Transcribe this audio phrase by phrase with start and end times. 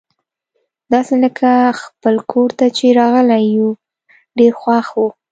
[0.91, 1.51] داسي لکه
[1.81, 3.69] خپل کور ته چي راغلي یو،
[4.37, 5.07] ډېر خوښ وو.